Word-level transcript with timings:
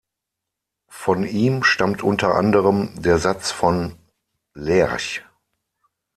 Von 0.89 1.25
ihm 1.27 1.61
stammt 1.63 2.01
unter 2.01 2.33
anderem 2.33 2.89
der 3.03 3.19
Satz 3.19 3.51
von 3.51 3.93
Lerch. 4.55 5.21